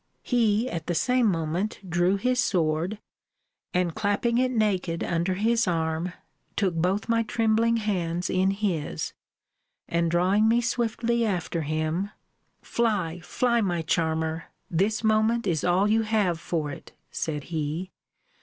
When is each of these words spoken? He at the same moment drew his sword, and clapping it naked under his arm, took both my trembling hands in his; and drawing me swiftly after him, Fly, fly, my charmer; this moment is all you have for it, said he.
He 0.23 0.67
at 0.67 0.87
the 0.87 0.95
same 0.95 1.27
moment 1.27 1.79
drew 1.87 2.15
his 2.17 2.39
sword, 2.39 2.97
and 3.71 3.93
clapping 3.93 4.39
it 4.39 4.49
naked 4.49 5.03
under 5.03 5.35
his 5.35 5.67
arm, 5.67 6.13
took 6.55 6.73
both 6.73 7.07
my 7.07 7.21
trembling 7.21 7.77
hands 7.77 8.27
in 8.27 8.49
his; 8.49 9.13
and 9.87 10.09
drawing 10.09 10.47
me 10.47 10.59
swiftly 10.59 11.23
after 11.23 11.61
him, 11.61 12.09
Fly, 12.63 13.19
fly, 13.19 13.61
my 13.61 13.83
charmer; 13.83 14.45
this 14.71 15.03
moment 15.03 15.45
is 15.45 15.63
all 15.63 15.87
you 15.87 16.01
have 16.01 16.39
for 16.39 16.71
it, 16.71 16.93
said 17.11 17.43
he. 17.53 17.91